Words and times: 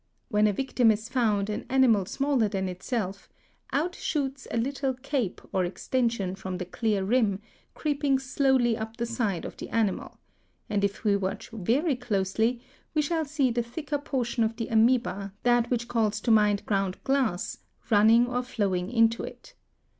When 0.29 0.47
a 0.47 0.51
victim 0.51 0.89
is 0.89 1.09
found, 1.09 1.47
an 1.47 1.63
animal 1.69 2.07
smaller 2.07 2.47
than 2.47 2.67
itself, 2.67 3.29
out 3.71 3.93
shoots 3.93 4.47
a 4.49 4.57
little 4.57 4.95
cape 4.95 5.39
or 5.53 5.63
extension 5.63 6.33
from 6.33 6.57
the 6.57 6.65
clear 6.65 7.03
rim, 7.03 7.39
creeping 7.75 8.17
slowly 8.17 8.75
up 8.75 8.97
the 8.97 9.05
side 9.05 9.45
of 9.45 9.57
the 9.57 9.69
animal; 9.69 10.17
and 10.67 10.83
if 10.83 11.03
we 11.03 11.15
watch 11.15 11.51
very 11.51 11.95
closely, 11.95 12.63
we 12.95 13.03
shall 13.03 13.25
see 13.25 13.51
the 13.51 13.61
thicker 13.61 13.99
portion 13.99 14.43
of 14.43 14.55
the 14.55 14.69
Amœba, 14.69 15.33
that 15.43 15.69
which 15.69 15.87
calls 15.87 16.19
to 16.21 16.31
mind 16.31 16.65
ground 16.65 16.97
glass, 17.03 17.59
running 17.91 18.25
or 18.25 18.41
flowing 18.41 18.89
into 18.89 19.21
it. 19.23 19.53